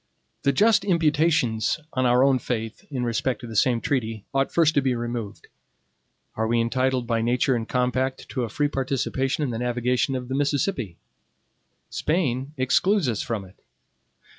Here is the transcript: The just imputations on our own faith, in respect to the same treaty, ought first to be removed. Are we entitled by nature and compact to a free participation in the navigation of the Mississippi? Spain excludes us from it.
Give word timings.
The 0.41 0.51
just 0.51 0.83
imputations 0.83 1.79
on 1.93 2.07
our 2.07 2.23
own 2.23 2.39
faith, 2.39 2.85
in 2.89 3.03
respect 3.03 3.39
to 3.41 3.45
the 3.47 3.55
same 3.55 3.79
treaty, 3.79 4.25
ought 4.33 4.51
first 4.51 4.73
to 4.73 4.81
be 4.81 4.95
removed. 4.95 5.45
Are 6.33 6.47
we 6.47 6.59
entitled 6.59 7.05
by 7.05 7.21
nature 7.21 7.53
and 7.55 7.69
compact 7.69 8.27
to 8.29 8.41
a 8.41 8.49
free 8.49 8.67
participation 8.67 9.43
in 9.43 9.51
the 9.51 9.59
navigation 9.59 10.15
of 10.15 10.27
the 10.27 10.33
Mississippi? 10.33 10.97
Spain 11.91 12.55
excludes 12.57 13.07
us 13.07 13.21
from 13.21 13.45
it. 13.45 13.59